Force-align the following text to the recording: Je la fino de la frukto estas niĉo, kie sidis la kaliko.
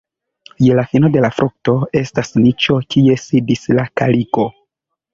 Je 0.63 0.71
la 0.79 0.85
fino 0.93 1.11
de 1.17 1.23
la 1.25 1.31
frukto 1.41 1.77
estas 2.01 2.33
niĉo, 2.41 2.81
kie 2.97 3.21
sidis 3.29 3.71
la 3.81 3.89
kaliko. 4.03 4.53